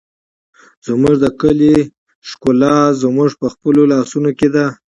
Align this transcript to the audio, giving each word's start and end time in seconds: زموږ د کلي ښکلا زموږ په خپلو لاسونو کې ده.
زموږ 0.87 1.15
د 1.23 1.25
کلي 1.41 1.75
ښکلا 2.29 2.75
زموږ 3.03 3.29
په 3.41 3.47
خپلو 3.53 3.81
لاسونو 3.93 4.29
کې 4.39 4.47
ده. 4.55 4.65